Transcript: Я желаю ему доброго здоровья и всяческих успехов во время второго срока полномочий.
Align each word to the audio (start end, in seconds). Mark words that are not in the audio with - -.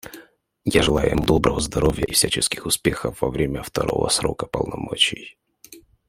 Я 0.65 0.81
желаю 0.81 1.11
ему 1.11 1.23
доброго 1.23 1.59
здоровья 1.59 2.05
и 2.05 2.13
всяческих 2.13 2.65
успехов 2.65 3.21
во 3.21 3.29
время 3.29 3.61
второго 3.61 4.09
срока 4.09 4.47
полномочий. 4.47 5.37